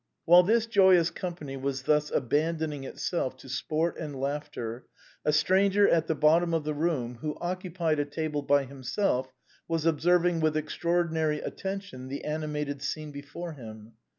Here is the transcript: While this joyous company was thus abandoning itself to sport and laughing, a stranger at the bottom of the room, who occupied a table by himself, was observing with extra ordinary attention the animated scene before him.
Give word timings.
While 0.25 0.41
this 0.41 0.65
joyous 0.65 1.11
company 1.11 1.57
was 1.57 1.83
thus 1.83 2.09
abandoning 2.09 2.85
itself 2.85 3.37
to 3.37 3.47
sport 3.47 3.97
and 3.99 4.19
laughing, 4.19 4.81
a 5.23 5.31
stranger 5.31 5.87
at 5.87 6.07
the 6.07 6.15
bottom 6.15 6.55
of 6.55 6.63
the 6.63 6.73
room, 6.73 7.19
who 7.21 7.37
occupied 7.39 7.99
a 7.99 8.05
table 8.05 8.41
by 8.41 8.63
himself, 8.63 9.31
was 9.67 9.85
observing 9.85 10.39
with 10.39 10.57
extra 10.57 10.89
ordinary 10.89 11.39
attention 11.41 12.07
the 12.07 12.23
animated 12.23 12.81
scene 12.81 13.11
before 13.11 13.53
him. 13.53 13.93